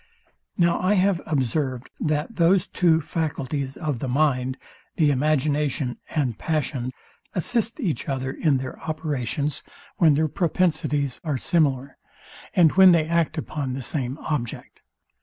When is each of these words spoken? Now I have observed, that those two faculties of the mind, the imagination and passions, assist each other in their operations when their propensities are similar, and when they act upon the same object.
Now 0.57 0.79
I 0.79 0.95
have 0.95 1.21
observed, 1.27 1.91
that 1.99 2.37
those 2.37 2.65
two 2.65 3.01
faculties 3.01 3.77
of 3.77 3.99
the 3.99 4.07
mind, 4.07 4.57
the 4.95 5.11
imagination 5.11 5.99
and 6.09 6.39
passions, 6.39 6.91
assist 7.35 7.79
each 7.79 8.09
other 8.09 8.31
in 8.31 8.57
their 8.57 8.79
operations 8.79 9.61
when 9.97 10.15
their 10.15 10.27
propensities 10.27 11.21
are 11.23 11.37
similar, 11.37 11.99
and 12.55 12.71
when 12.71 12.93
they 12.93 13.07
act 13.07 13.37
upon 13.37 13.73
the 13.73 13.83
same 13.83 14.17
object. 14.21 14.81